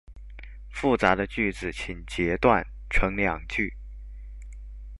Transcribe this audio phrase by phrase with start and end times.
[0.73, 3.75] 複雜的句子請截斷成兩句